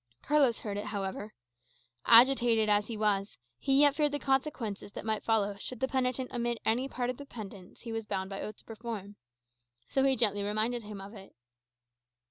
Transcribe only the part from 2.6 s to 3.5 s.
as he was,